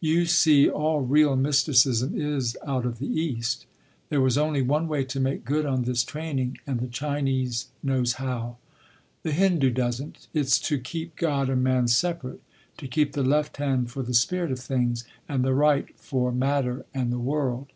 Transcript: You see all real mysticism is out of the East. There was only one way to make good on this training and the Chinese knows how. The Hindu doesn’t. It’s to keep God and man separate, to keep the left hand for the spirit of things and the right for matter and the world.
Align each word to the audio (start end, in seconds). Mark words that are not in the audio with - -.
You 0.00 0.24
see 0.24 0.70
all 0.70 1.02
real 1.02 1.36
mysticism 1.36 2.18
is 2.18 2.56
out 2.66 2.86
of 2.86 2.98
the 2.98 3.06
East. 3.06 3.66
There 4.08 4.22
was 4.22 4.38
only 4.38 4.62
one 4.62 4.88
way 4.88 5.04
to 5.04 5.20
make 5.20 5.44
good 5.44 5.66
on 5.66 5.84
this 5.84 6.02
training 6.02 6.56
and 6.66 6.80
the 6.80 6.86
Chinese 6.86 7.68
knows 7.82 8.14
how. 8.14 8.56
The 9.22 9.32
Hindu 9.32 9.68
doesn’t. 9.68 10.28
It’s 10.32 10.58
to 10.60 10.78
keep 10.78 11.14
God 11.16 11.50
and 11.50 11.62
man 11.62 11.88
separate, 11.88 12.40
to 12.78 12.88
keep 12.88 13.12
the 13.12 13.22
left 13.22 13.58
hand 13.58 13.90
for 13.90 14.02
the 14.02 14.14
spirit 14.14 14.50
of 14.50 14.60
things 14.60 15.04
and 15.28 15.44
the 15.44 15.52
right 15.52 15.94
for 15.98 16.32
matter 16.32 16.86
and 16.94 17.12
the 17.12 17.18
world. 17.18 17.66